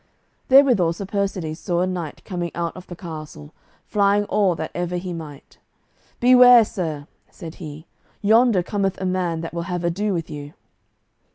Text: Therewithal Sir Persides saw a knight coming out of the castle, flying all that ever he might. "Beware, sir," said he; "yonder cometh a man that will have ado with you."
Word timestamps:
Therewithal 0.47 0.93
Sir 0.93 1.05
Persides 1.05 1.59
saw 1.59 1.81
a 1.81 1.85
knight 1.85 2.23
coming 2.25 2.49
out 2.55 2.75
of 2.75 2.87
the 2.87 2.95
castle, 2.95 3.53
flying 3.85 4.25
all 4.25 4.55
that 4.55 4.71
ever 4.73 4.97
he 4.97 5.13
might. 5.13 5.59
"Beware, 6.19 6.65
sir," 6.65 7.05
said 7.29 7.53
he; 7.61 7.85
"yonder 8.19 8.63
cometh 8.63 8.99
a 8.99 9.05
man 9.05 9.41
that 9.41 9.53
will 9.53 9.61
have 9.69 9.83
ado 9.83 10.11
with 10.11 10.27
you." 10.27 10.55